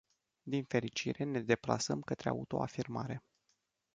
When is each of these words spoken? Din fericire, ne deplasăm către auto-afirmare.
Din 0.43 0.63
fericire, 0.65 1.23
ne 1.23 1.41
deplasăm 1.41 2.01
către 2.01 2.29
auto-afirmare. 2.29 3.23